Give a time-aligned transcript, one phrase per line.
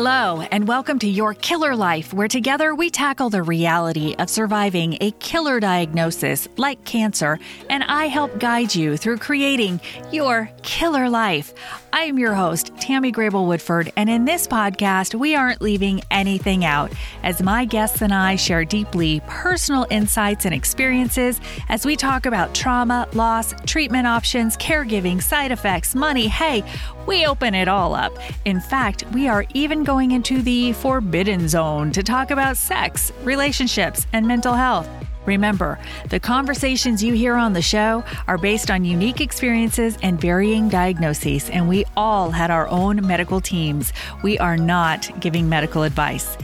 [0.00, 4.96] Hello, and welcome to Your Killer Life, where together we tackle the reality of surviving
[5.00, 9.80] a killer diagnosis like cancer, and I help guide you through creating
[10.12, 11.52] your killer life.
[11.92, 16.64] I am your host, Tammy Grable Woodford, and in this podcast, we aren't leaving anything
[16.64, 16.92] out
[17.24, 22.54] as my guests and I share deeply personal insights and experiences as we talk about
[22.54, 26.28] trauma, loss, treatment options, caregiving, side effects, money.
[26.28, 26.62] Hey,
[27.06, 28.12] we open it all up.
[28.44, 34.06] In fact, we are even going into the forbidden zone to talk about sex, relationships,
[34.12, 34.86] and mental health.
[35.24, 35.78] Remember,
[36.10, 41.48] the conversations you hear on the show are based on unique experiences and varying diagnoses,
[41.48, 43.94] and we all had our own medical teams.
[44.22, 46.36] We are not giving medical advice.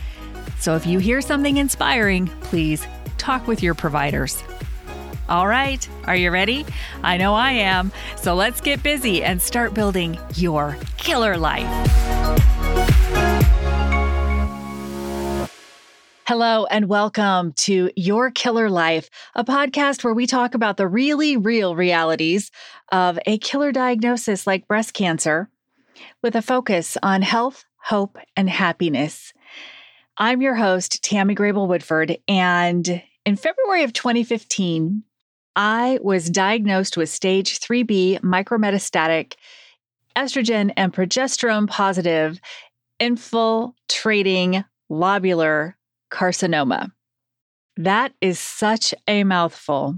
[0.58, 2.86] So if you hear something inspiring, please
[3.18, 4.42] talk with your providers.
[5.28, 6.64] All right, are you ready?
[7.02, 7.92] I know I am.
[8.16, 12.53] So let's get busy and start building your killer life.
[16.26, 21.36] Hello, and welcome to Your Killer Life, a podcast where we talk about the really
[21.36, 22.50] real realities
[22.90, 25.50] of a killer diagnosis like breast cancer
[26.22, 29.34] with a focus on health, hope, and happiness.
[30.16, 35.02] I'm your host, Tammy Grable Woodford, and in February of 2015,
[35.56, 39.34] I was diagnosed with stage 3B micrometastatic
[40.16, 42.40] estrogen and progesterone positive
[42.98, 45.74] infiltrating lobular
[46.14, 46.92] carcinoma.
[47.76, 49.96] That is such a mouthful.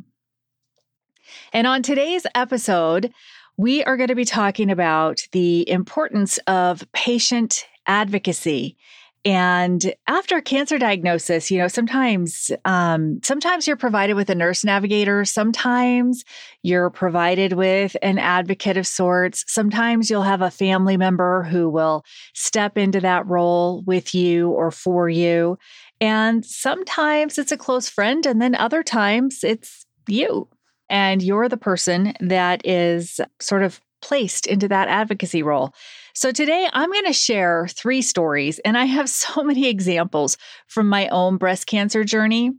[1.52, 3.12] And on today's episode,
[3.58, 8.78] we are going to be talking about the importance of patient advocacy
[9.24, 14.64] and after a cancer diagnosis, you know, sometimes um, sometimes you're provided with a nurse
[14.64, 15.24] navigator.
[15.24, 16.24] Sometimes
[16.62, 19.44] you're provided with an advocate of sorts.
[19.48, 24.70] Sometimes you'll have a family member who will step into that role with you or
[24.70, 25.58] for you.
[26.00, 30.48] And sometimes it's a close friend, and then other times it's you.
[30.88, 35.74] And you're the person that is sort of placed into that advocacy role.
[36.16, 40.88] So today I'm going to share three stories, and I have so many examples from
[40.88, 42.52] my own breast cancer journey.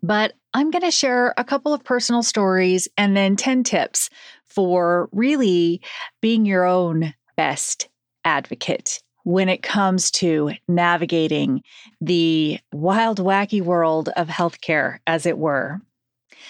[0.00, 4.10] But I'm going to share a couple of personal stories and then 10 tips
[4.44, 5.82] for really
[6.22, 7.88] being your own best
[8.24, 11.62] advocate when it comes to navigating
[12.00, 15.80] the wild, wacky world of healthcare, as it were.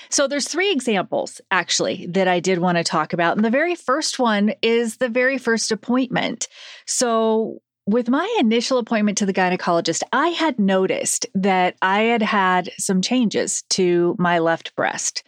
[0.09, 3.37] So there's three examples actually that I did want to talk about.
[3.37, 6.49] And the very first one is the very first appointment.
[6.87, 12.71] So with my initial appointment to the gynecologist, I had noticed that I had had
[12.79, 15.23] some changes to my left breast.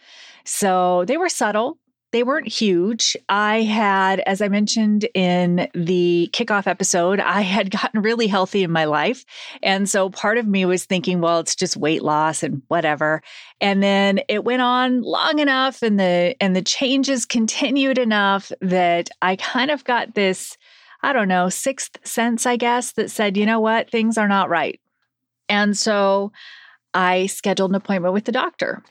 [0.45, 1.77] So they were subtle,
[2.13, 3.17] they weren't huge.
[3.27, 8.71] I had, as I mentioned in the kickoff episode, I had gotten really healthy in
[8.71, 9.25] my life.
[9.61, 13.21] And so part of me was thinking, well, it's just weight loss and whatever.
[13.59, 19.09] And then it went on long enough and the and the changes continued enough that
[19.21, 20.55] I kind of got this,
[21.01, 24.49] I don't know, sixth sense, I guess, that said, you know what, things are not
[24.49, 24.79] right.
[25.49, 26.31] And so
[26.93, 28.83] I scheduled an appointment with the doctor.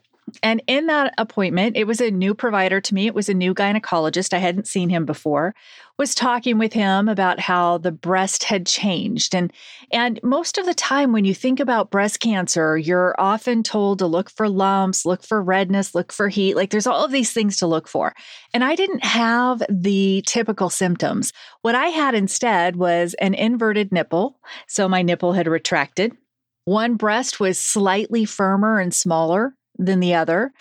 [0.42, 3.06] And in that appointment, it was a new provider to me.
[3.06, 4.32] It was a new gynecologist.
[4.32, 5.54] I hadn't seen him before.
[5.98, 9.34] Was talking with him about how the breast had changed.
[9.34, 9.52] And
[9.92, 14.06] and most of the time when you think about breast cancer, you're often told to
[14.06, 16.56] look for lumps, look for redness, look for heat.
[16.56, 18.14] Like there's all of these things to look for.
[18.54, 21.32] And I didn't have the typical symptoms.
[21.60, 24.40] What I had instead was an inverted nipple.
[24.66, 26.16] So my nipple had retracted.
[26.64, 30.52] One breast was slightly firmer and smaller than the other.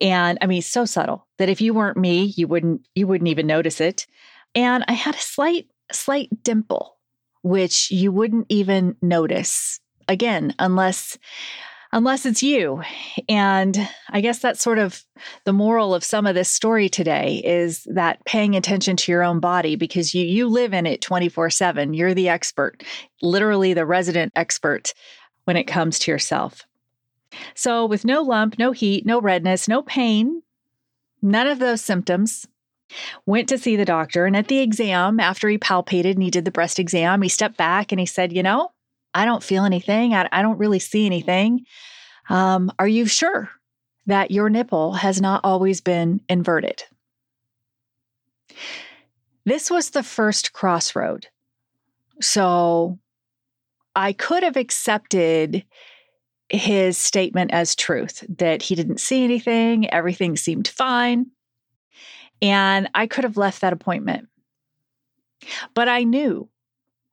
[0.00, 3.46] And I mean, so subtle that if you weren't me, you wouldn't you wouldn't even
[3.46, 4.06] notice it.
[4.54, 6.96] And I had a slight slight dimple,
[7.42, 11.18] which you wouldn't even notice again unless
[11.92, 12.82] unless it's you.
[13.28, 15.02] And I guess that's sort of
[15.44, 19.40] the moral of some of this story today is that paying attention to your own
[19.40, 21.96] body because you you live in it 24/7.
[21.96, 22.84] You're the expert,
[23.22, 24.94] literally the resident expert
[25.44, 26.67] when it comes to yourself.
[27.54, 30.42] So, with no lump, no heat, no redness, no pain,
[31.20, 32.46] none of those symptoms,
[33.26, 34.24] went to see the doctor.
[34.24, 37.56] And at the exam, after he palpated and he did the breast exam, he stepped
[37.56, 38.72] back and he said, You know,
[39.14, 40.14] I don't feel anything.
[40.14, 41.64] I, I don't really see anything.
[42.28, 43.50] Um, are you sure
[44.06, 46.82] that your nipple has not always been inverted?
[49.44, 51.26] This was the first crossroad.
[52.20, 52.98] So
[53.94, 55.64] I could have accepted
[56.50, 61.26] his statement as truth that he didn't see anything, everything seemed fine.
[62.40, 64.28] And I could have left that appointment.
[65.74, 66.48] But I knew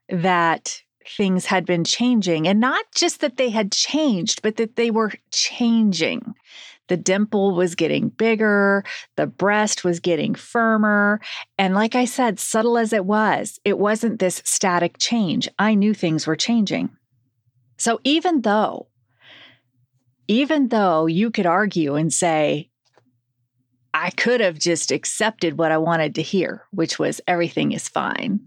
[0.10, 2.48] that things had been changing.
[2.48, 6.34] And not just that they had changed, but that they were changing.
[6.88, 8.84] The dimple was getting bigger,
[9.16, 11.20] the breast was getting firmer.
[11.58, 15.50] And like I said, subtle as it was, it wasn't this static change.
[15.58, 16.90] I knew things were changing.
[17.78, 18.88] So even though,
[20.27, 22.69] even though you could argue and say,
[23.94, 28.42] I could have just accepted what I wanted to hear, which was everything is fine.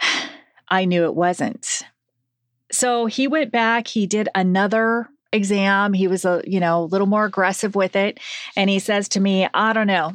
[0.68, 1.82] I knew it wasn't.
[2.72, 5.92] So he went back, he did another exam.
[5.92, 8.18] He was a, you know, a little more aggressive with it.
[8.56, 10.12] And he says to me, I don't know,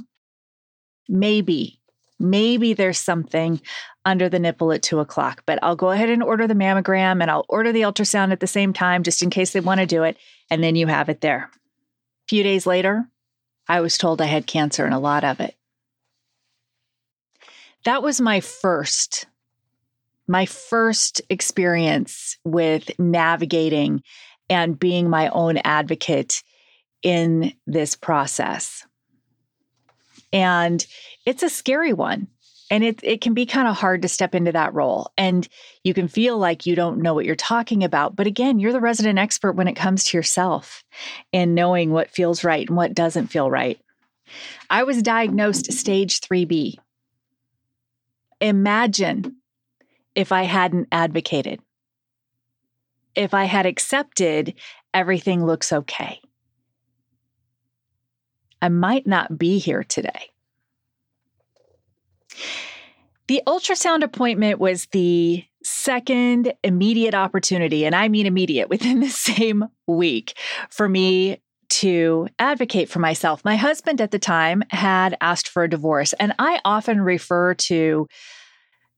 [1.07, 1.80] maybe,
[2.21, 3.62] maybe there's something
[4.06, 7.29] under the nipple at two o'clock, but I'll go ahead and order the mammogram and
[7.29, 10.03] I'll order the ultrasound at the same time just in case they want to do
[10.03, 10.18] it.
[10.50, 11.50] And then you have it there.
[11.53, 13.06] A few days later,
[13.68, 15.56] I was told I had cancer and a lot of it.
[17.85, 19.25] That was my first
[20.27, 24.01] my first experience with navigating
[24.50, 26.41] and being my own advocate
[27.03, 28.85] in this process.
[30.31, 30.85] And
[31.25, 32.27] it's a scary one.
[32.69, 35.12] And it, it can be kind of hard to step into that role.
[35.18, 35.45] And
[35.83, 38.15] you can feel like you don't know what you're talking about.
[38.15, 40.85] But again, you're the resident expert when it comes to yourself
[41.33, 43.77] and knowing what feels right and what doesn't feel right.
[44.69, 46.77] I was diagnosed stage 3B.
[48.39, 49.35] Imagine
[50.15, 51.59] if I hadn't advocated,
[53.15, 54.53] if I had accepted
[54.94, 56.21] everything looks okay.
[58.62, 60.31] I might not be here today.
[63.28, 69.66] The ultrasound appointment was the second immediate opportunity, and I mean immediate within the same
[69.88, 70.38] week,
[70.69, 73.45] for me to advocate for myself.
[73.45, 78.07] My husband at the time had asked for a divorce, and I often refer to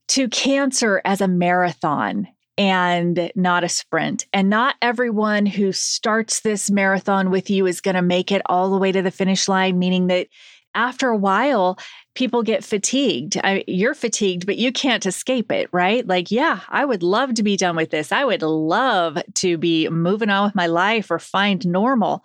[0.06, 2.28] to cancer as a marathon
[2.58, 4.26] and not a sprint.
[4.32, 8.70] And not everyone who starts this marathon with you is going to make it all
[8.70, 10.28] the way to the finish line, meaning that
[10.74, 11.78] after a while,
[12.14, 13.36] people get fatigued.
[13.42, 16.06] I, you're fatigued, but you can't escape it, right?
[16.06, 18.12] Like, yeah, I would love to be done with this.
[18.12, 22.24] I would love to be moving on with my life or find normal.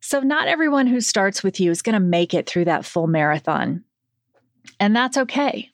[0.00, 3.08] So, not everyone who starts with you is going to make it through that full
[3.08, 3.84] marathon.
[4.78, 5.70] And that's okay.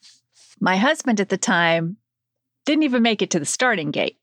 [0.61, 1.97] My husband at the time
[2.65, 4.17] didn't even make it to the starting gate.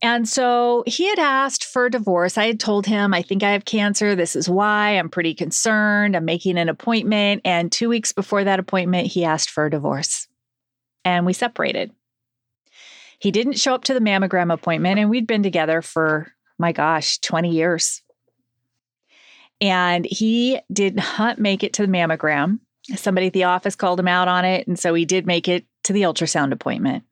[0.00, 2.38] And so he had asked for a divorce.
[2.38, 4.14] I had told him, I think I have cancer.
[4.14, 6.16] This is why I'm pretty concerned.
[6.16, 7.42] I'm making an appointment.
[7.44, 10.28] And two weeks before that appointment, he asked for a divorce.
[11.04, 11.90] And we separated.
[13.18, 17.18] He didn't show up to the mammogram appointment, and we'd been together for, my gosh,
[17.18, 18.02] 20 years.
[19.60, 22.60] And he did not make it to the mammogram.
[22.94, 24.68] Somebody at the office called him out on it.
[24.68, 27.02] And so he did make it to the ultrasound appointment.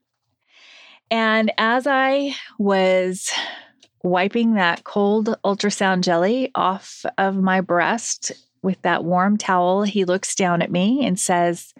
[1.10, 3.30] And as I was
[4.02, 8.32] wiping that cold ultrasound jelly off of my breast
[8.62, 11.72] with that warm towel, he looks down at me and says,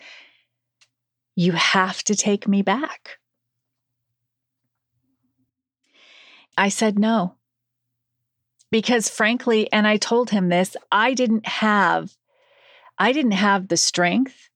[1.34, 3.18] You have to take me back.
[6.56, 7.34] I said no.
[8.70, 12.16] Because frankly, and I told him this, I didn't have
[12.98, 14.48] I didn't have the strength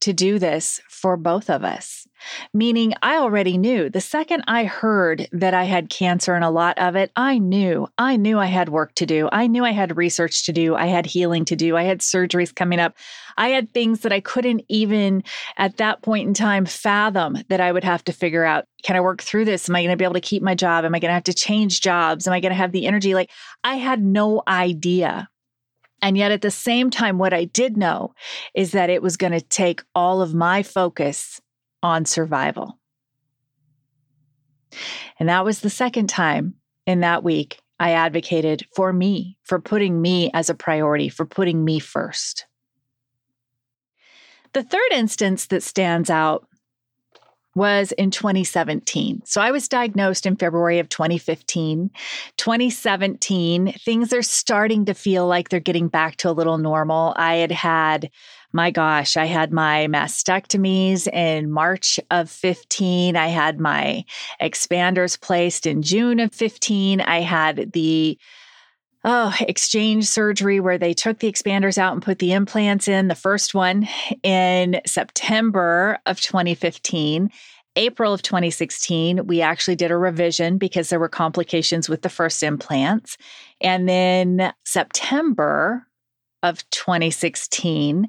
[0.00, 2.06] to do this for both of us.
[2.52, 6.78] Meaning, I already knew the second I heard that I had cancer and a lot
[6.78, 9.28] of it, I knew, I knew I had work to do.
[9.32, 10.74] I knew I had research to do.
[10.74, 11.76] I had healing to do.
[11.76, 12.96] I had surgeries coming up.
[13.36, 15.24] I had things that I couldn't even
[15.56, 18.64] at that point in time fathom that I would have to figure out.
[18.82, 19.68] Can I work through this?
[19.68, 20.84] Am I going to be able to keep my job?
[20.84, 22.26] Am I going to have to change jobs?
[22.26, 23.14] Am I going to have the energy?
[23.14, 23.30] Like,
[23.64, 25.28] I had no idea
[26.04, 28.14] and yet, at the same time, what I did know
[28.52, 31.40] is that it was going to take all of my focus
[31.84, 32.78] on survival.
[35.20, 36.54] And that was the second time
[36.86, 41.64] in that week I advocated for me, for putting me as a priority, for putting
[41.64, 42.46] me first.
[44.54, 46.48] The third instance that stands out
[47.54, 49.22] was in 2017.
[49.24, 51.90] So I was diagnosed in February of 2015.
[52.36, 57.14] 2017, things are starting to feel like they're getting back to a little normal.
[57.16, 58.10] I had had
[58.54, 63.16] my gosh, I had my mastectomies in March of 15.
[63.16, 64.04] I had my
[64.40, 67.00] expanders placed in June of 15.
[67.00, 68.16] I had the
[69.04, 73.16] oh, exchange surgery where they took the expanders out and put the implants in, the
[73.16, 73.88] first one
[74.22, 77.30] in September of 2015.
[77.76, 82.40] April of 2016, we actually did a revision because there were complications with the first
[82.44, 83.16] implants.
[83.60, 85.88] And then September
[86.44, 88.08] of 2016,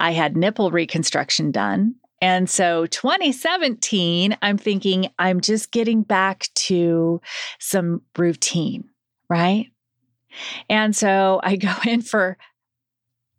[0.00, 1.94] I had nipple reconstruction done.
[2.22, 7.20] And so 2017, I'm thinking I'm just getting back to
[7.58, 8.88] some routine,
[9.28, 9.66] right?
[10.68, 12.36] And so I go in for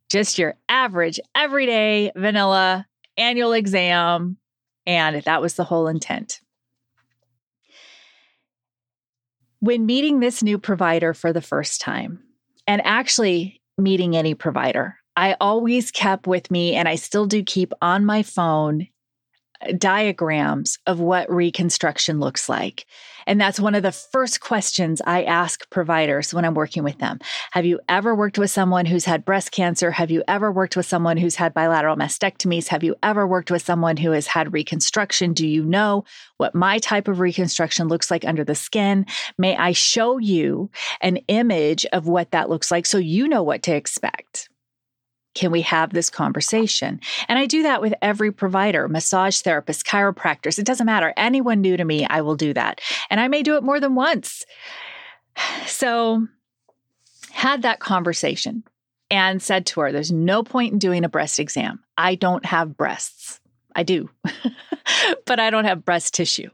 [0.09, 2.87] just your average, everyday vanilla
[3.17, 4.37] annual exam.
[4.85, 6.41] And that was the whole intent.
[9.59, 12.23] When meeting this new provider for the first time,
[12.67, 17.73] and actually meeting any provider, I always kept with me, and I still do keep
[17.81, 18.87] on my phone
[19.61, 22.85] uh, diagrams of what reconstruction looks like.
[23.27, 27.19] And that's one of the first questions I ask providers when I'm working with them.
[27.51, 29.91] Have you ever worked with someone who's had breast cancer?
[29.91, 32.67] Have you ever worked with someone who's had bilateral mastectomies?
[32.69, 35.33] Have you ever worked with someone who has had reconstruction?
[35.33, 36.05] Do you know
[36.37, 39.05] what my type of reconstruction looks like under the skin?
[39.37, 43.61] May I show you an image of what that looks like so you know what
[43.63, 44.49] to expect?
[45.33, 46.99] Can we have this conversation?
[47.27, 50.59] And I do that with every provider, massage therapist, chiropractors.
[50.59, 51.13] It doesn't matter.
[51.15, 52.81] Anyone new to me, I will do that.
[53.09, 54.45] And I may do it more than once.
[55.65, 56.27] So,
[57.31, 58.63] had that conversation
[59.09, 61.83] and said to her, There's no point in doing a breast exam.
[61.97, 63.39] I don't have breasts.
[63.75, 64.09] I do,
[65.25, 66.49] but I don't have breast tissue.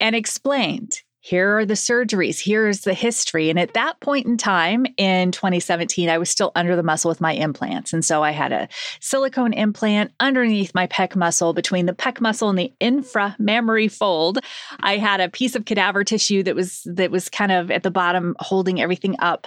[0.00, 3.50] And explained here are the surgeries, here's the history.
[3.50, 7.20] And at that point in time in 2017, I was still under the muscle with
[7.20, 7.92] my implants.
[7.92, 8.68] And so I had a
[9.00, 14.38] silicone implant underneath my pec muscle, between the pec muscle and the inframammary fold.
[14.80, 17.90] I had a piece of cadaver tissue that was that was kind of at the
[17.90, 19.46] bottom holding everything up.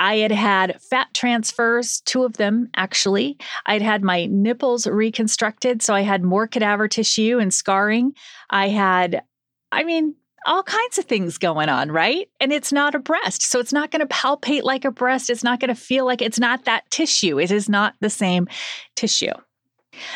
[0.00, 3.36] I had had fat transfers, two of them actually.
[3.66, 8.14] I'd had my nipples reconstructed, so I had more cadaver tissue and scarring.
[8.50, 9.22] I had,
[9.70, 12.28] I mean, all kinds of things going on, right?
[12.40, 13.42] And it's not a breast.
[13.42, 15.30] So it's not going to palpate like a breast.
[15.30, 17.38] It's not going to feel like it's not that tissue.
[17.38, 18.48] It is not the same
[18.94, 19.32] tissue.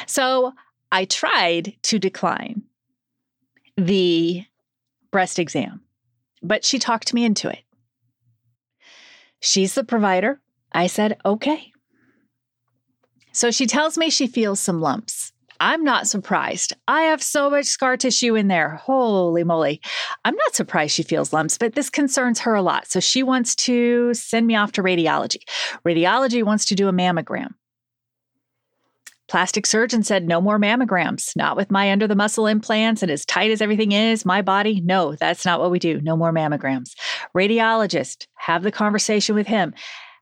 [0.06, 0.52] So
[0.92, 2.62] I tried to decline
[3.76, 4.44] the
[5.10, 5.82] breast exam,
[6.42, 7.60] but she talked me into it.
[9.40, 10.40] She's the provider.
[10.72, 11.72] I said, okay.
[13.32, 15.32] So she tells me she feels some lumps.
[15.60, 16.72] I'm not surprised.
[16.86, 18.76] I have so much scar tissue in there.
[18.76, 19.80] Holy moly.
[20.24, 22.86] I'm not surprised she feels lumps, but this concerns her a lot.
[22.86, 25.42] So she wants to send me off to radiology.
[25.84, 27.54] Radiology wants to do a mammogram.
[29.28, 33.26] Plastic surgeon said no more mammograms, not with my under the muscle implants and as
[33.26, 34.80] tight as everything is, my body.
[34.80, 36.00] No, that's not what we do.
[36.00, 36.94] No more mammograms.
[37.36, 39.74] Radiologist, have the conversation with him.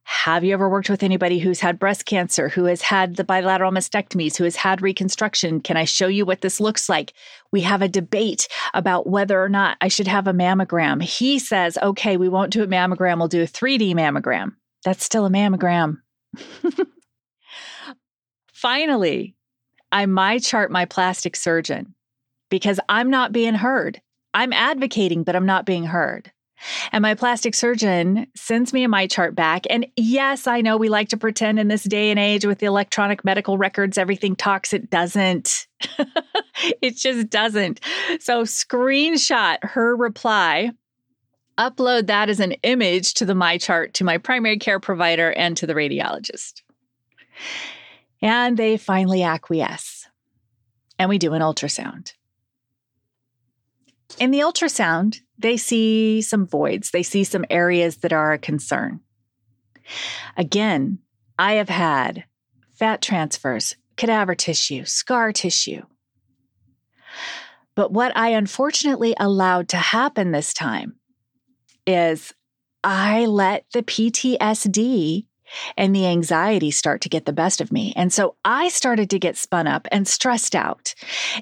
[0.08, 3.72] Have you ever worked with anybody who's had breast cancer, who has had the bilateral
[3.72, 5.60] mastectomies, who has had reconstruction?
[5.60, 7.12] Can I show you what this looks like?
[7.50, 11.02] We have a debate about whether or not I should have a mammogram.
[11.02, 14.52] He says, okay, we won't do a mammogram, we'll do a 3D mammogram.
[14.84, 15.96] That's still a mammogram.
[18.52, 19.34] Finally,
[19.90, 21.96] I MyChart my plastic surgeon
[22.48, 24.00] because I'm not being heard.
[24.34, 26.30] I'm advocating, but I'm not being heard.
[26.92, 29.66] And my plastic surgeon sends me a MyChart back.
[29.68, 32.66] And yes, I know we like to pretend in this day and age with the
[32.66, 34.72] electronic medical records, everything talks.
[34.72, 35.66] It doesn't.
[36.80, 37.80] it just doesn't.
[38.20, 40.70] So, screenshot her reply,
[41.58, 45.66] upload that as an image to the MyChart to my primary care provider and to
[45.66, 46.62] the radiologist.
[48.22, 50.08] And they finally acquiesce.
[50.98, 52.14] And we do an ultrasound.
[54.18, 59.00] In the ultrasound, they see some voids, they see some areas that are a concern.
[60.37, 60.99] Again,
[61.38, 62.25] I have had
[62.75, 65.83] fat transfers, cadaver tissue, scar tissue.
[67.75, 70.97] But what I unfortunately allowed to happen this time
[71.87, 72.33] is
[72.83, 75.26] I let the PTSD
[75.76, 77.93] and the anxiety start to get the best of me.
[77.97, 80.95] And so I started to get spun up and stressed out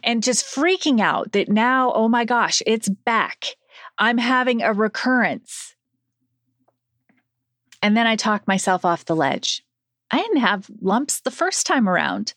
[0.02, 3.46] and just freaking out that now, oh my gosh, it's back.
[3.98, 5.74] I'm having a recurrence.
[7.82, 9.62] And then I talk myself off the ledge.
[10.10, 12.34] I didn't have lumps the first time around.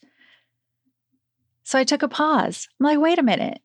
[1.64, 2.68] So I took a pause.
[2.80, 3.62] I'm like, wait a minute.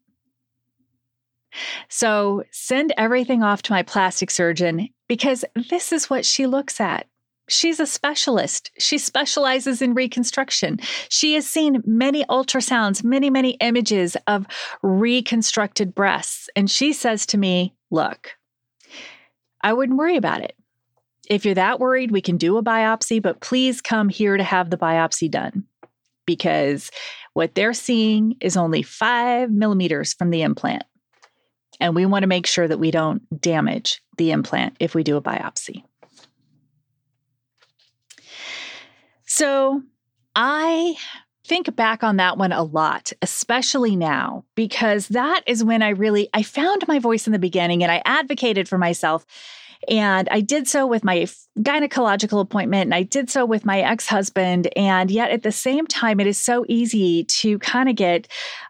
[1.88, 7.06] So send everything off to my plastic surgeon because this is what she looks at.
[7.48, 8.70] She's a specialist.
[8.78, 10.78] She specializes in reconstruction.
[11.08, 14.46] She has seen many ultrasounds, many, many images of
[14.82, 16.48] reconstructed breasts.
[16.56, 18.30] And she says to me, Look,
[19.60, 20.56] I wouldn't worry about it.
[21.28, 24.70] If you're that worried, we can do a biopsy, but please come here to have
[24.70, 25.64] the biopsy done
[26.26, 26.90] because
[27.34, 30.84] what they're seeing is only five millimeters from the implant.
[31.80, 35.18] And we want to make sure that we don't damage the implant if we do
[35.18, 35.84] a biopsy.
[39.26, 39.82] So
[40.34, 40.96] I
[41.44, 46.28] think back on that one a lot, especially now, because that is when I really
[46.32, 49.26] I found my voice in the beginning and I advocated for myself
[49.88, 51.26] and I did so with my
[51.58, 54.68] gynecological appointment and I did so with my ex husband.
[54.76, 58.28] And yet at the same time, it is so easy to kind of get,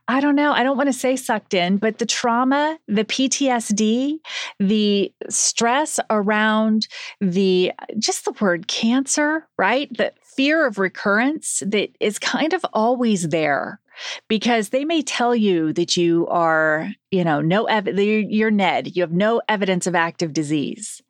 [0.09, 4.19] I don't know, I don't want to say sucked in, but the trauma, the PTSD,
[4.59, 6.89] the stress around
[7.21, 9.89] the just the word cancer, right?
[9.97, 13.81] The fear of recurrence that is kind of always there
[14.29, 19.03] because they may tell you that you are, you know, no ev- you're Ned, you
[19.03, 21.01] have no evidence of active disease.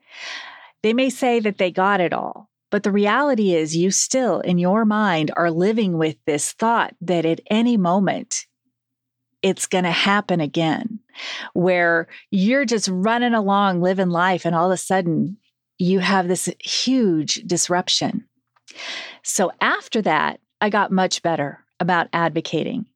[0.82, 4.58] They may say that they got it all, but the reality is you still in
[4.58, 8.46] your mind are living with this thought that at any moment
[9.42, 11.00] it's going to happen again,
[11.52, 15.36] where you're just running along living life and all of a sudden
[15.78, 18.24] you have this huge disruption.
[19.22, 22.86] So after that, I got much better about advocating.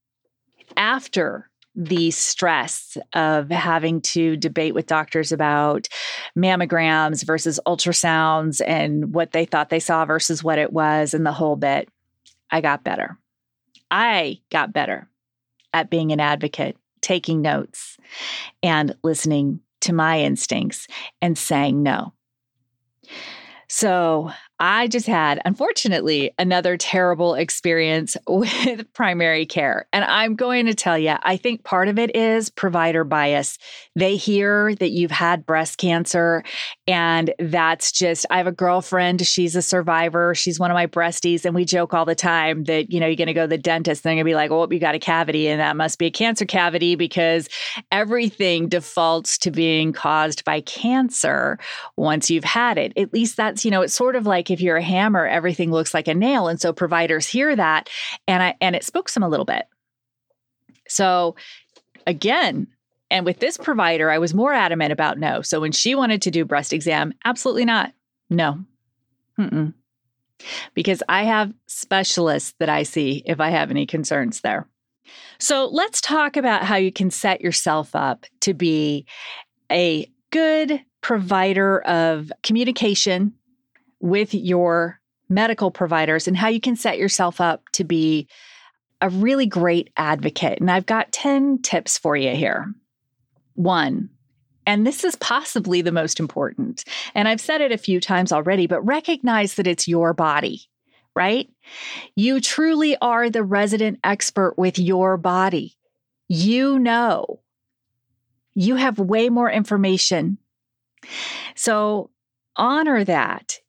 [0.77, 5.89] After the stress of having to debate with doctors about
[6.39, 11.33] mammograms versus ultrasounds and what they thought they saw versus what it was and the
[11.33, 11.89] whole bit,
[12.51, 13.19] I got better.
[13.91, 15.09] I got better
[15.77, 17.99] at being an advocate, taking notes
[18.63, 20.89] and listening to my instincts
[21.21, 22.15] and saying no.
[23.69, 29.87] So I just had, unfortunately, another terrible experience with primary care.
[29.93, 33.59] And I'm going to tell you, I think part of it is provider bias.
[33.95, 36.43] They hear that you've had breast cancer,
[36.87, 41.45] and that's just, I have a girlfriend, she's a survivor, she's one of my breasties,
[41.45, 43.59] and we joke all the time that, you know, you're going to go to the
[43.59, 45.99] dentist, and they're going to be like, oh, you got a cavity, and that must
[45.99, 47.49] be a cancer cavity because
[47.91, 51.59] everything defaults to being caused by cancer
[51.97, 52.93] once you've had it.
[52.97, 55.95] At least that's, you know, it's sort of like, if you're a hammer, everything looks
[55.95, 56.49] like a nail.
[56.49, 57.89] And so providers hear that
[58.29, 59.65] and I and it spooks them a little bit.
[60.89, 61.37] So
[62.07, 62.69] again,
[63.11, 65.43] and with this provider, I was more adamant about no.
[65.43, 67.93] So when she wanted to do breast exam, absolutely not.
[68.31, 68.59] No.
[69.39, 69.75] Mm-mm.
[70.75, 74.69] Because I have specialists that I see if I have any concerns there.
[75.39, 79.07] So let's talk about how you can set yourself up to be
[79.71, 83.33] a good provider of communication
[84.01, 88.29] with your medical providers and how you can set yourself up to be
[89.01, 90.61] a really great advocate.
[90.61, 92.67] And I've got 10 tips for you here.
[93.57, 94.09] One,
[94.67, 98.67] and this is possibly the most important, and I've said it a few times already,
[98.67, 100.63] but recognize that it's your body,
[101.15, 101.49] right?
[102.15, 105.77] You truly are the resident expert with your body.
[106.29, 107.41] You know,
[108.55, 110.39] you have way more information.
[111.55, 112.11] So
[112.57, 113.61] honor that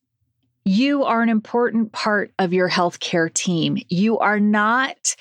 [0.66, 3.78] you are an important part of your healthcare team.
[3.90, 5.16] You are not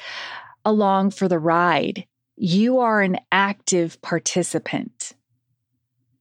[0.64, 2.06] along for the ride.
[2.36, 5.12] You are an active participant.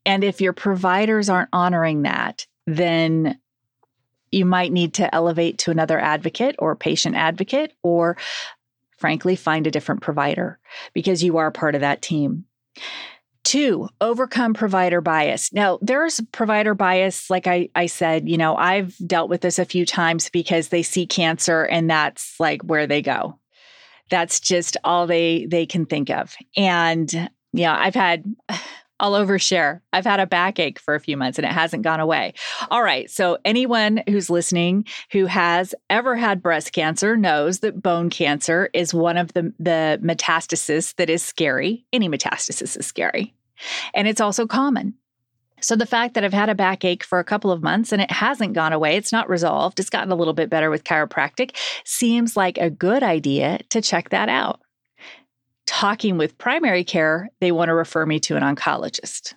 [0.06, 3.40] And if your providers aren't honoring that, then
[4.32, 8.18] you might need to elevate to another advocate or patient advocate, or
[8.98, 10.60] frankly, find a different provider
[10.94, 12.46] because you are part of that team.
[13.44, 15.54] Two, overcome provider bias.
[15.54, 19.66] Now, there's provider bias, like I, I said, you know, I've dealt with this a
[19.66, 23.40] few times because they see cancer and that's like where they go.
[24.10, 26.36] That's just all they they can think of.
[26.56, 28.24] And yeah, I've had
[29.00, 29.82] I'll overshare.
[29.92, 32.34] I've had a backache for a few months and it hasn't gone away.
[32.72, 33.10] All right.
[33.10, 38.94] So, anyone who's listening who has ever had breast cancer knows that bone cancer is
[38.94, 41.86] one of the, the metastasis that is scary.
[41.92, 43.34] Any metastasis is scary.
[43.94, 44.96] And it's also common.
[45.66, 48.12] So, the fact that I've had a backache for a couple of months and it
[48.12, 52.38] hasn't gone away, it's not resolved, it's gotten a little bit better with chiropractic, seems
[52.38, 54.60] like a good idea to check that out
[55.66, 59.34] talking with primary care, they want to refer me to an oncologist.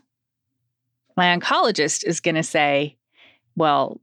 [1.16, 2.96] My oncologist is going to say,
[3.56, 4.00] Well,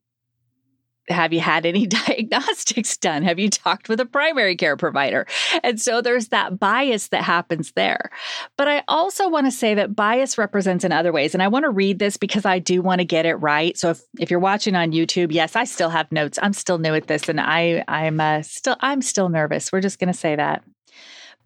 [1.09, 3.23] have you had any diagnostics done?
[3.23, 5.25] Have you talked with a primary care provider?
[5.63, 8.09] And so there's that bias that happens there.
[8.57, 11.33] But I also want to say that bias represents in other ways.
[11.33, 13.77] And I want to read this because I do want to get it right.
[13.77, 16.39] So if, if you're watching on YouTube, yes, I still have notes.
[16.41, 19.71] I'm still new at this and I I'm uh, still I'm still nervous.
[19.71, 20.63] We're just going to say that.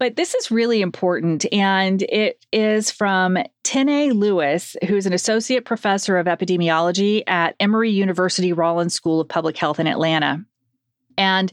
[0.00, 6.16] But this is really important, and it is from Tene Lewis, who's an associate professor
[6.16, 10.42] of epidemiology at Emory University Rollins School of Public Health in Atlanta.
[11.18, 11.52] And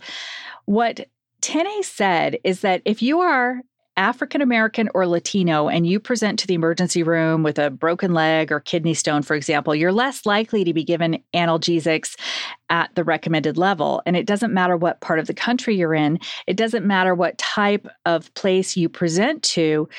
[0.64, 1.10] what
[1.42, 3.62] Tene said is that if you are
[3.98, 8.52] African American or Latino and you present to the emergency room with a broken leg
[8.52, 12.16] or kidney stone, for example, you're less likely to be given analgesics
[12.70, 14.04] at the recommended level.
[14.06, 17.38] And it doesn't matter what part of the country you're in, it doesn't matter what
[17.38, 19.90] type of place you present to.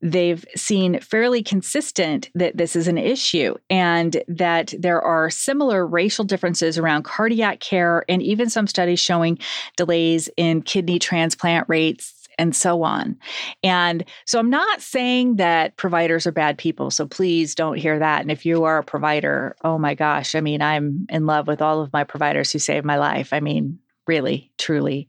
[0.00, 6.24] They've seen fairly consistent that this is an issue and that there are similar racial
[6.24, 9.38] differences around cardiac care and even some studies showing
[9.76, 13.16] delays in kidney transplant rates and so on.
[13.62, 16.90] And so I'm not saying that providers are bad people.
[16.90, 18.22] So please don't hear that.
[18.22, 21.60] And if you are a provider, oh my gosh, I mean, I'm in love with
[21.60, 23.32] all of my providers who saved my life.
[23.32, 25.08] I mean, really, truly.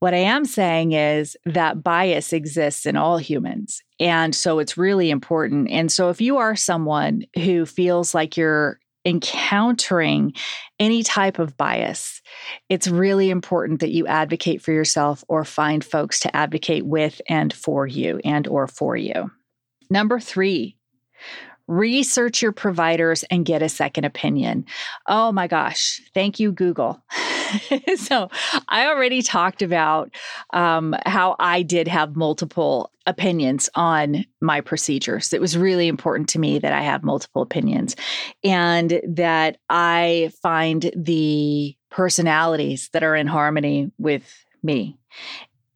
[0.00, 3.82] What I am saying is that bias exists in all humans.
[4.00, 5.70] And so it's really important.
[5.70, 10.34] And so if you are someone who feels like you're encountering
[10.78, 12.20] any type of bias,
[12.68, 17.52] it's really important that you advocate for yourself or find folks to advocate with and
[17.52, 19.30] for you and or for you.
[19.88, 20.76] Number 3,
[21.70, 24.64] research your providers and get a second opinion.
[25.06, 27.00] Oh my gosh, thank you Google.
[27.96, 28.28] so
[28.68, 30.10] I already talked about
[30.52, 35.32] um, how I did have multiple opinions on my procedures.
[35.32, 37.94] It was really important to me that I have multiple opinions
[38.42, 44.98] and that I find the personalities that are in harmony with me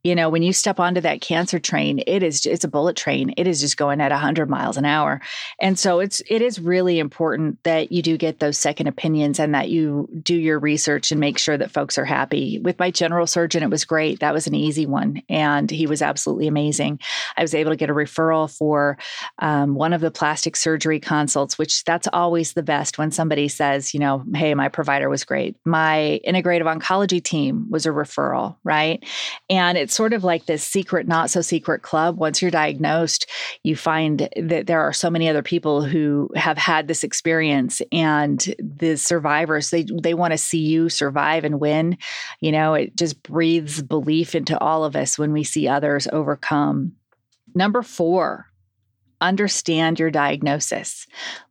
[0.04, 3.34] you know when you step onto that cancer train it is it's a bullet train.
[3.36, 5.20] It is just going at 100 miles an hour.
[5.58, 9.54] And so it's it is really important that you do get those second opinions and
[9.54, 12.58] that you do your research and make sure that folks are happy.
[12.58, 14.20] With my general surgeon it was great.
[14.20, 17.00] That was an easy one and he was absolutely amazing.
[17.36, 18.98] I was able to get a referral for
[19.38, 23.94] um, one of the plastic surgery consults which that's always the best when somebody says
[23.94, 25.56] you know hey my provider was great.
[25.64, 29.04] My integrative oncology team was a referral right?
[29.50, 32.18] And it's sort of like this secret, not so secret club.
[32.18, 33.30] Once you're diagnosed,
[33.62, 38.54] you find that there are so many other people who have had this experience and
[38.58, 41.96] the survivors, they, they want to see you survive and win.
[42.40, 46.92] You know, it just breathes belief into all of us when we see others overcome.
[47.54, 48.46] Number four,
[49.20, 51.06] understand your diagnosis.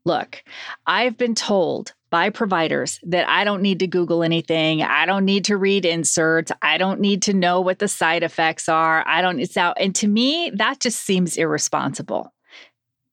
[0.05, 0.43] Look,
[0.85, 4.83] I've been told by providers that I don't need to Google anything.
[4.83, 6.51] I don't need to read inserts.
[6.61, 9.03] I don't need to know what the side effects are.
[9.07, 9.77] I don't, it's out.
[9.79, 12.31] And to me, that just seems irresponsible.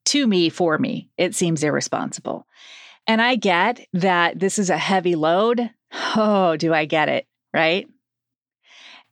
[0.05, 2.47] To me, for me, it seems irresponsible.
[3.07, 5.71] And I get that this is a heavy load.
[6.15, 7.27] Oh, do I get it?
[7.55, 7.89] Right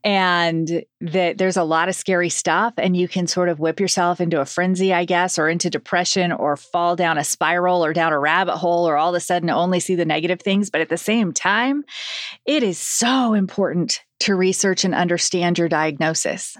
[0.04, 4.20] and that there's a lot of scary stuff and you can sort of whip yourself
[4.20, 8.12] into a frenzy i guess or into depression or fall down a spiral or down
[8.12, 10.88] a rabbit hole or all of a sudden only see the negative things but at
[10.88, 11.84] the same time
[12.46, 16.56] it is so important to research and understand your diagnosis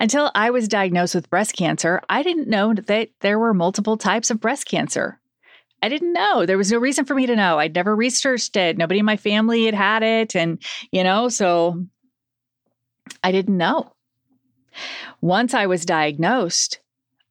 [0.00, 4.30] until i was diagnosed with breast cancer i didn't know that there were multiple types
[4.30, 5.18] of breast cancer
[5.84, 6.46] I didn't know.
[6.46, 7.58] There was no reason for me to know.
[7.58, 8.78] I'd never researched it.
[8.78, 10.36] Nobody in my family had had it.
[10.36, 11.84] And, you know, so
[13.22, 13.92] I didn't know.
[15.20, 16.80] Once I was diagnosed,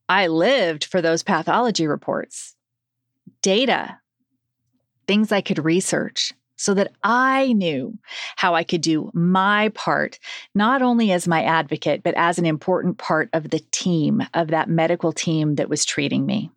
[0.07, 2.55] I lived for those pathology reports,
[3.41, 3.99] data,
[5.07, 7.97] things I could research so that I knew
[8.36, 10.19] how I could do my part,
[10.53, 14.69] not only as my advocate, but as an important part of the team, of that
[14.69, 16.51] medical team that was treating me.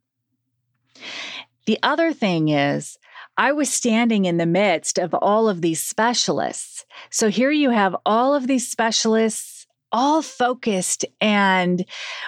[1.65, 2.99] The other thing is,
[3.37, 6.85] I was standing in the midst of all of these specialists.
[7.11, 11.85] So here you have all of these specialists all focused and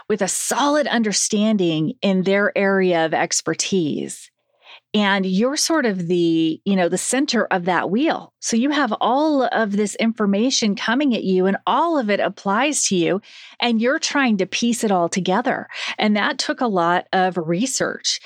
[0.09, 4.31] with a solid understanding in their area of expertise.
[4.95, 8.33] And you're sort of the you know the center of that wheel.
[8.41, 12.87] So you have all of this information coming at you and all of it applies
[12.89, 13.21] to you
[13.61, 15.69] and you're trying to piece it all together.
[15.99, 18.21] And that took a lot of research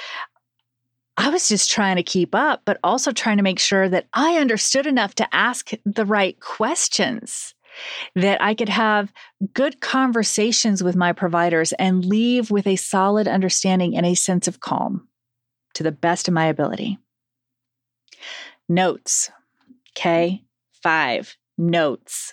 [1.21, 4.39] I was just trying to keep up, but also trying to make sure that I
[4.39, 7.55] understood enough to ask the right questions,
[8.15, 9.13] that I could have
[9.53, 14.61] good conversations with my providers and leave with a solid understanding and a sense of
[14.61, 15.09] calm
[15.75, 16.99] to the best of my ability.
[18.67, 19.31] Notes.
[19.91, 20.43] Okay.
[20.83, 22.33] Five notes.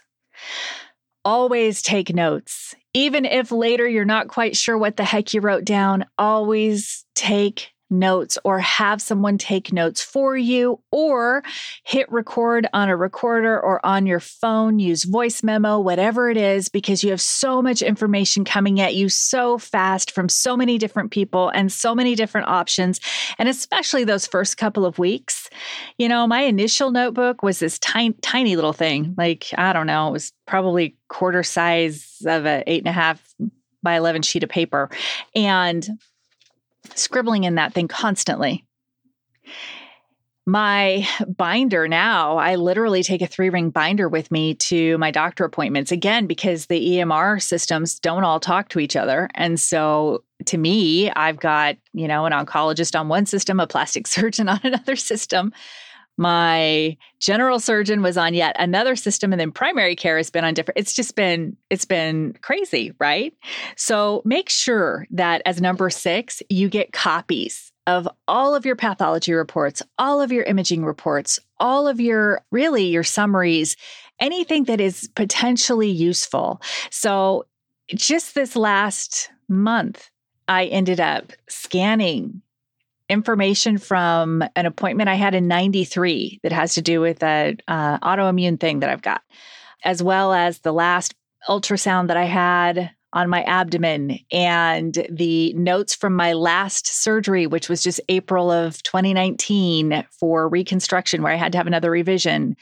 [1.26, 2.74] Always take notes.
[2.94, 7.74] Even if later you're not quite sure what the heck you wrote down, always take
[7.90, 11.44] notes or have someone take notes for you or
[11.84, 16.70] hit record on a recorder or on your phone, use voice memo, whatever it is,
[16.70, 21.12] because you have so much information coming at you so fast from so many different
[21.12, 23.00] people and so many different options.
[23.38, 25.50] And especially those first couple of weeks.
[25.98, 29.16] You know, my initial notebook was this tiny, tiny little thing.
[29.18, 33.34] Like, I don't know, it was probably quarter size of a eight and a half
[33.84, 34.90] by 11 sheet of paper.
[35.36, 35.88] And
[36.96, 38.64] scribbling in that thing constantly.
[40.46, 45.44] My binder now, I literally take a three ring binder with me to my doctor
[45.44, 49.30] appointments again because the EMR systems don't all talk to each other.
[49.36, 54.08] And so to me, I've got, you know, an oncologist on one system, a plastic
[54.08, 55.52] surgeon on another system.
[56.18, 60.54] My general surgeon was on yet another system and then primary care has been on
[60.56, 63.34] different it's just been it's been crazy, right?
[63.76, 69.32] So make sure that as number 6, you get copies of all of your pathology
[69.34, 73.78] reports, all of your imaging reports, all of your really your summaries,
[74.20, 76.62] anything that is potentially useful.
[76.90, 77.46] So
[77.96, 80.10] just this last month,
[80.48, 82.42] I ended up scanning
[83.10, 88.00] information from an appointment I had in 93 that has to do with an uh,
[88.00, 89.22] autoimmune thing that I've got,
[89.84, 91.16] as well as the last
[91.48, 97.70] ultrasound that I had on my abdomen and the notes from my last surgery, which
[97.70, 102.58] was just April of 2019 for reconstruction, where I had to have another revision.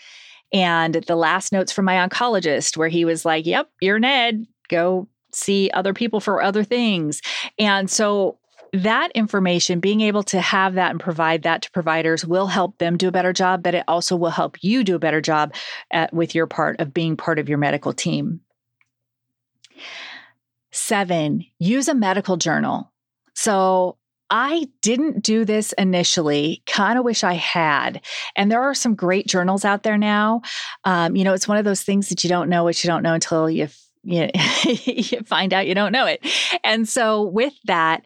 [0.53, 5.08] And the last notes from my oncologist, where he was like, Yep, you're Ned, go
[5.31, 7.21] see other people for other things.
[7.60, 8.38] And so
[8.84, 12.98] that information, being able to have that and provide that to providers will help them
[12.98, 15.54] do a better job, but it also will help you do a better job
[15.92, 18.42] at, with your part of being part of your medical team.
[20.72, 22.92] Seven, use a medical journal.
[23.34, 23.98] So
[24.30, 26.64] I didn't do this initially.
[26.66, 28.02] Kind of wish I had.
[28.36, 30.42] And there are some great journals out there now.
[30.84, 33.04] Um, you know, it's one of those things that you don't know what you don't
[33.04, 33.68] know until you
[34.06, 34.30] you,
[34.66, 36.26] you find out you don't know it.
[36.64, 38.04] And so with that,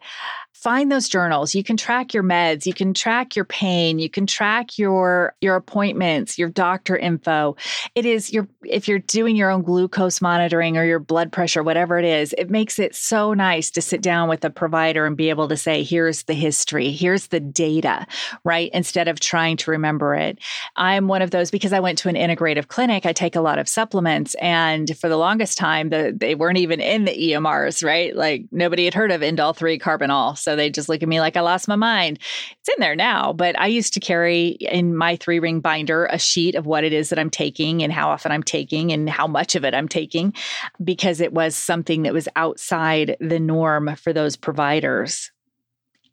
[0.60, 1.54] find those journals.
[1.54, 5.56] You can track your meds you can track your pain you can track your your
[5.56, 7.56] appointments your doctor info.
[7.94, 11.98] It is your if you're doing your own glucose monitoring or your blood pressure whatever
[11.98, 15.30] it is it makes it so nice to sit down with a provider and be
[15.30, 16.90] able to say here's the history.
[16.92, 18.06] Here's the data
[18.44, 20.38] right instead of trying to remember it.
[20.76, 23.58] I'm one of those because i went to an integrative clinic i take a lot
[23.58, 28.14] of supplements and for the longest time the, they weren't even in the emrs right?
[28.14, 31.20] Like nobody had heard of indole 3 carbinol so so they just look at me
[31.20, 32.18] like I lost my mind.
[32.58, 36.18] It's in there now, but I used to carry in my three ring binder a
[36.18, 39.28] sheet of what it is that I'm taking and how often I'm taking and how
[39.28, 40.34] much of it I'm taking
[40.82, 45.30] because it was something that was outside the norm for those providers.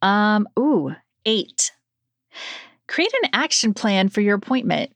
[0.04, 0.94] Um, ooh,
[1.26, 1.72] eight.
[2.88, 4.92] Create an action plan for your appointment.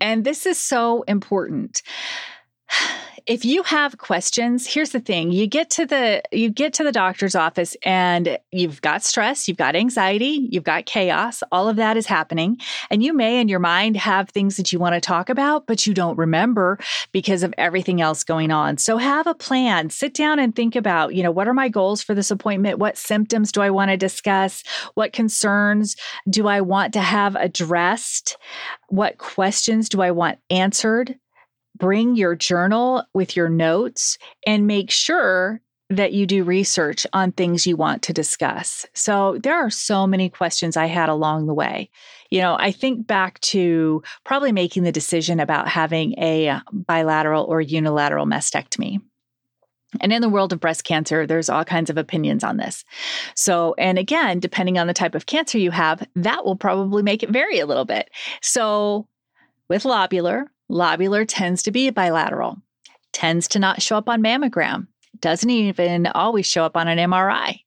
[0.00, 1.82] And this is so important
[3.26, 5.30] if you have questions, here's the thing.
[5.30, 9.56] You get to the you get to the doctor's office and you've got stress, you've
[9.56, 12.58] got anxiety, you've got chaos, all of that is happening.
[12.90, 15.86] And you may in your mind have things that you want to talk about, but
[15.86, 16.78] you don't remember
[17.12, 18.78] because of everything else going on.
[18.78, 19.90] So have a plan.
[19.90, 22.78] Sit down and think about, you know, what are my goals for this appointment?
[22.78, 24.62] What symptoms do I want to discuss?
[24.94, 25.96] What concerns
[26.28, 28.36] do I want to have addressed?
[28.88, 31.18] What questions do I want answered?
[31.82, 34.16] Bring your journal with your notes
[34.46, 38.86] and make sure that you do research on things you want to discuss.
[38.94, 41.90] So there are so many questions I had along the way.
[42.30, 47.60] You know, I think back to probably making the decision about having a bilateral or
[47.60, 49.00] unilateral mastectomy.
[50.00, 52.84] And in the world of breast cancer, there's all kinds of opinions on this.
[53.34, 57.24] So, and again, depending on the type of cancer you have, that will probably make
[57.24, 58.08] it vary a little bit.
[58.40, 59.08] So,
[59.68, 62.56] with lobular, Lobular tends to be bilateral,
[63.12, 64.86] tends to not show up on mammogram,
[65.20, 67.60] doesn't even always show up on an MRI.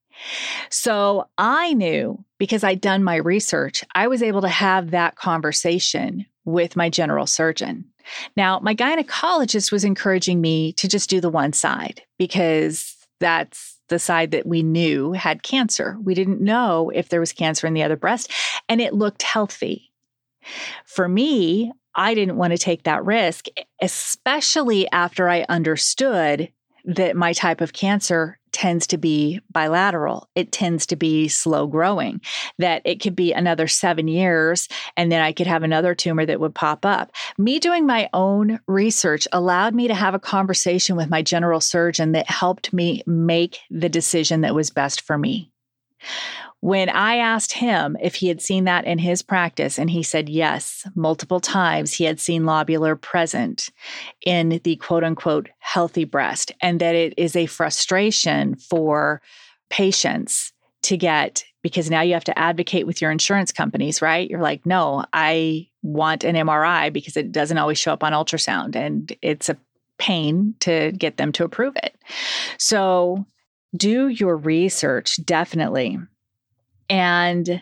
[0.70, 6.26] So I knew because I'd done my research, I was able to have that conversation
[6.46, 7.86] with my general surgeon.
[8.36, 14.00] Now, my gynecologist was encouraging me to just do the one side because that's the
[14.00, 15.98] side that we knew had cancer.
[16.04, 18.32] We didn't know if there was cancer in the other breast,
[18.68, 19.92] and it looked healthy.
[20.86, 23.48] For me, I didn't want to take that risk,
[23.82, 26.52] especially after I understood
[26.86, 30.30] that my type of cancer tends to be bilateral.
[30.34, 32.22] It tends to be slow growing,
[32.58, 36.40] that it could be another seven years and then I could have another tumor that
[36.40, 37.12] would pop up.
[37.38, 42.14] Me doing my own research allowed me to have a conversation with my general surgeon
[42.14, 45.52] that helped me make the decision that was best for me.
[46.66, 50.30] When I asked him if he had seen that in his practice, and he said
[50.30, 53.70] yes, multiple times he had seen lobular present
[54.26, 59.22] in the quote unquote healthy breast, and that it is a frustration for
[59.70, 64.28] patients to get because now you have to advocate with your insurance companies, right?
[64.28, 68.76] You're like, no, I want an MRI because it doesn't always show up on ultrasound
[68.76, 69.58] and it's a
[70.00, 71.96] pain to get them to approve it.
[72.58, 73.24] So
[73.78, 76.00] do your research, definitely.
[76.90, 77.62] And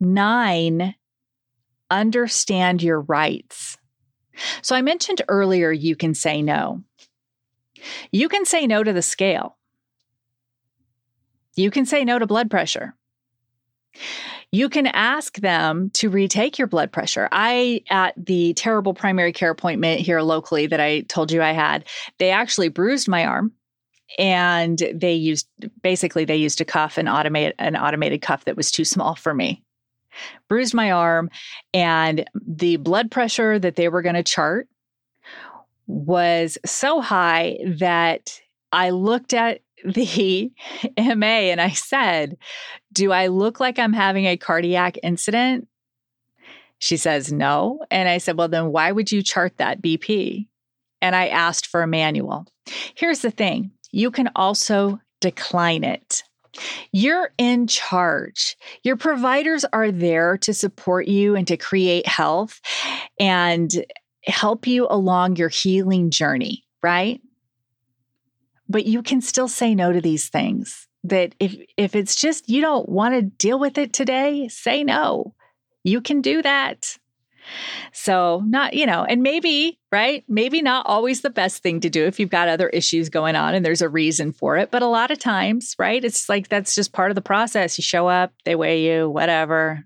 [0.00, 0.94] nine,
[1.90, 3.78] understand your rights.
[4.62, 6.82] So I mentioned earlier, you can say no.
[8.10, 9.56] You can say no to the scale.
[11.54, 12.94] You can say no to blood pressure.
[14.52, 17.28] You can ask them to retake your blood pressure.
[17.32, 21.86] I, at the terrible primary care appointment here locally that I told you I had,
[22.18, 23.52] they actually bruised my arm
[24.18, 25.48] and they used
[25.82, 29.34] basically they used a cuff and automate an automated cuff that was too small for
[29.34, 29.62] me
[30.48, 31.30] bruised my arm
[31.74, 34.68] and the blood pressure that they were going to chart
[35.86, 38.40] was so high that
[38.72, 40.50] I looked at the
[40.98, 42.36] MA and I said,
[42.92, 45.68] Do I look like I'm having a cardiac incident?
[46.78, 47.84] She says, No.
[47.90, 50.48] And I said, Well, then why would you chart that BP?
[51.00, 52.46] And I asked for a manual.
[52.94, 56.22] Here's the thing you can also decline it.
[56.92, 58.56] You're in charge.
[58.82, 62.60] Your providers are there to support you and to create health
[63.20, 63.70] and
[64.24, 67.20] help you along your healing journey, right?
[68.68, 70.88] but you can still say no to these things.
[71.04, 75.34] That if if it's just you don't want to deal with it today, say no.
[75.84, 76.98] You can do that.
[77.92, 80.24] So, not, you know, and maybe, right?
[80.28, 83.54] Maybe not always the best thing to do if you've got other issues going on
[83.54, 84.70] and there's a reason for it.
[84.70, 86.04] But a lot of times, right?
[86.04, 87.78] It's like that's just part of the process.
[87.78, 89.84] You show up, they weigh you, whatever.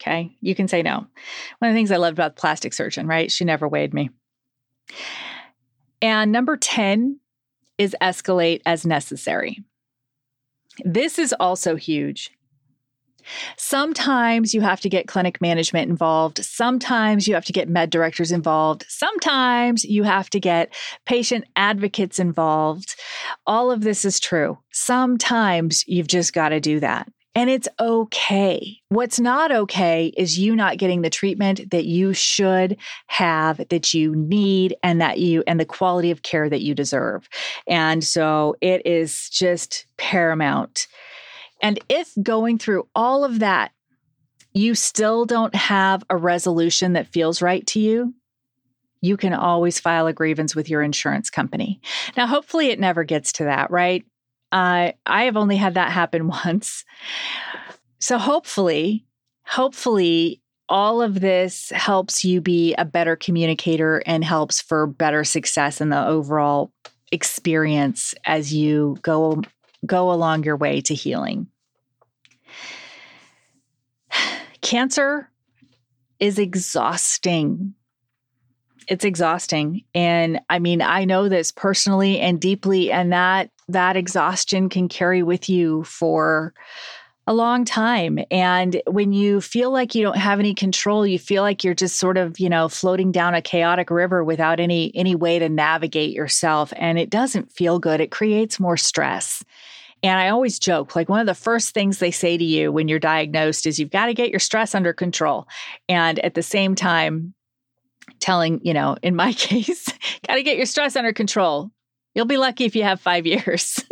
[0.00, 0.36] Okay.
[0.40, 1.06] You can say no.
[1.58, 3.30] One of the things I loved about the plastic surgeon, right?
[3.30, 4.10] She never weighed me.
[6.00, 7.20] And number 10
[7.78, 9.64] is escalate as necessary.
[10.84, 12.32] This is also huge.
[13.56, 16.44] Sometimes you have to get clinic management involved.
[16.44, 18.84] Sometimes you have to get med directors involved.
[18.88, 20.74] Sometimes you have to get
[21.06, 22.94] patient advocates involved.
[23.46, 24.58] All of this is true.
[24.72, 27.08] Sometimes you've just got to do that.
[27.34, 28.78] And it's okay.
[28.90, 34.14] What's not okay is you not getting the treatment that you should have, that you
[34.14, 37.28] need, and that you, and the quality of care that you deserve.
[37.66, 40.88] And so it is just paramount.
[41.62, 43.72] And if going through all of that,
[44.52, 48.14] you still don't have a resolution that feels right to you,
[49.00, 51.80] you can always file a grievance with your insurance company.
[52.16, 54.04] Now, hopefully, it never gets to that, right?
[54.52, 56.84] Uh, I have only had that happen once.
[57.98, 59.04] So hopefully,
[59.44, 65.80] hopefully, all of this helps you be a better communicator and helps for better success
[65.80, 66.72] in the overall
[67.10, 69.42] experience as you go
[69.84, 71.46] go along your way to healing.
[74.62, 75.28] Cancer
[76.18, 77.74] is exhausting.
[78.88, 79.82] It's exhausting.
[79.94, 85.22] And i mean i know this personally and deeply and that that exhaustion can carry
[85.22, 86.52] with you for
[87.28, 88.18] a long time.
[88.32, 91.98] And when you feel like you don't have any control you feel like you're just
[91.98, 96.12] sort of you know floating down a chaotic river without any any way to navigate
[96.12, 98.00] yourself and it doesn't feel good.
[98.00, 99.44] It creates more stress
[100.02, 102.88] and I always joke like one of the first things they say to you when
[102.88, 105.46] you're diagnosed is you've got to get your stress under control.
[105.88, 107.34] And at the same time,
[108.18, 109.86] telling, you know, in my case,
[110.26, 111.70] got to get your stress under control.
[112.14, 113.82] You'll be lucky if you have five years.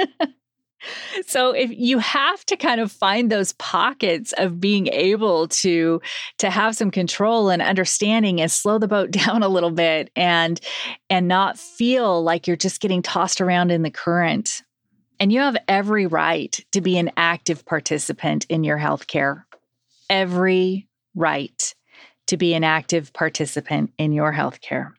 [1.26, 6.00] so if you have to kind of find those pockets of being able to
[6.38, 10.60] to have some control and understanding and slow the boat down a little bit and
[11.08, 14.62] and not feel like you're just getting tossed around in the current
[15.20, 19.44] and you have every right to be an active participant in your healthcare
[20.10, 21.74] every right
[22.26, 24.92] to be an active participant in your healthcare.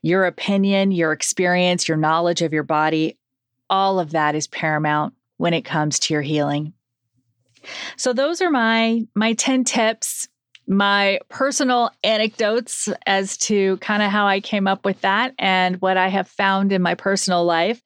[0.00, 3.18] Your opinion, your experience, your knowledge of your body,
[3.70, 6.72] all of that is paramount when it comes to your healing.
[7.96, 10.28] So those are my my 10 tips,
[10.66, 15.96] my personal anecdotes as to kind of how I came up with that and what
[15.96, 17.80] I have found in my personal life.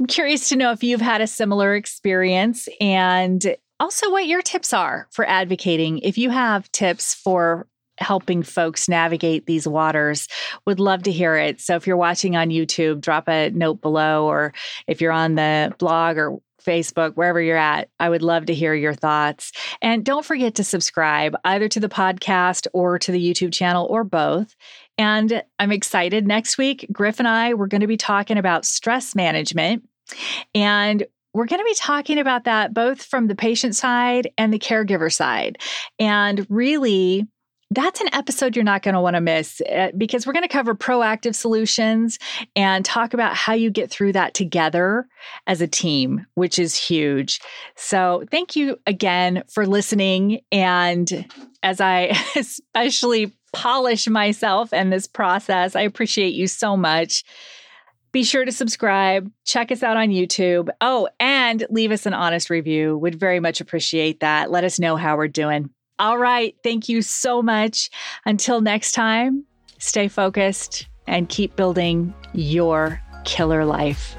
[0.00, 4.72] I'm curious to know if you've had a similar experience and also what your tips
[4.72, 5.98] are for advocating.
[5.98, 7.66] If you have tips for
[7.98, 10.26] helping folks navigate these waters.
[10.66, 11.60] Would love to hear it.
[11.60, 14.54] So if you're watching on YouTube, drop a note below, or
[14.86, 17.88] if you're on the blog or Facebook, wherever you're at.
[17.98, 19.52] I would love to hear your thoughts.
[19.80, 24.04] And don't forget to subscribe either to the podcast or to the YouTube channel or
[24.04, 24.54] both.
[24.98, 26.26] And I'm excited.
[26.26, 29.84] Next week, Griff and I, we're going to be talking about stress management.
[30.54, 34.58] And we're going to be talking about that both from the patient side and the
[34.58, 35.58] caregiver side.
[35.98, 37.26] And really,
[37.72, 40.48] that's an episode you're not going to want to miss eh, because we're going to
[40.48, 42.18] cover proactive solutions
[42.56, 45.06] and talk about how you get through that together
[45.46, 47.40] as a team, which is huge.
[47.76, 50.40] So, thank you again for listening.
[50.50, 51.26] And
[51.62, 57.22] as I especially polish myself and this process, I appreciate you so much.
[58.12, 60.68] Be sure to subscribe, check us out on YouTube.
[60.80, 62.98] Oh, and leave us an honest review.
[62.98, 64.50] Would very much appreciate that.
[64.50, 65.70] Let us know how we're doing.
[65.98, 66.56] All right.
[66.64, 67.90] Thank you so much.
[68.24, 69.44] Until next time,
[69.78, 74.16] stay focused and keep building your killer life.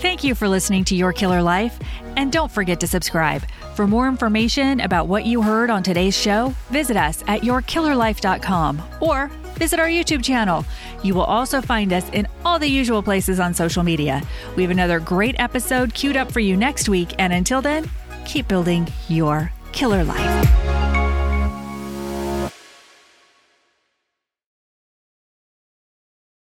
[0.00, 1.76] Thank you for listening to Your Killer Life.
[2.16, 3.42] And don't forget to subscribe.
[3.74, 9.28] For more information about what you heard on today's show, visit us at yourkillerlife.com or
[9.54, 10.64] visit our YouTube channel.
[11.02, 14.22] You will also find us in all the usual places on social media.
[14.56, 17.14] We have another great episode queued up for you next week.
[17.18, 17.88] And until then,
[18.24, 20.87] keep building your killer life.